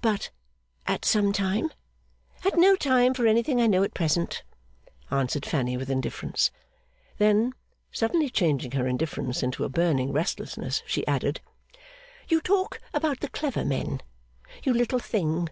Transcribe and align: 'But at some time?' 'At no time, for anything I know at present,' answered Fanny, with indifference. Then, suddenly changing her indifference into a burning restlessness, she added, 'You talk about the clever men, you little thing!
'But 0.00 0.30
at 0.86 1.04
some 1.04 1.34
time?' 1.34 1.70
'At 2.46 2.56
no 2.56 2.76
time, 2.76 3.12
for 3.12 3.26
anything 3.26 3.60
I 3.60 3.66
know 3.66 3.82
at 3.82 3.92
present,' 3.92 4.42
answered 5.10 5.44
Fanny, 5.44 5.76
with 5.76 5.90
indifference. 5.90 6.50
Then, 7.18 7.52
suddenly 7.92 8.30
changing 8.30 8.70
her 8.70 8.88
indifference 8.88 9.42
into 9.42 9.64
a 9.64 9.68
burning 9.68 10.14
restlessness, 10.14 10.82
she 10.86 11.06
added, 11.06 11.42
'You 12.26 12.40
talk 12.40 12.80
about 12.94 13.20
the 13.20 13.28
clever 13.28 13.66
men, 13.66 14.00
you 14.62 14.72
little 14.72 14.98
thing! 14.98 15.50